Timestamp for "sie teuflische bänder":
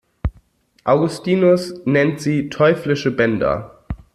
2.21-3.85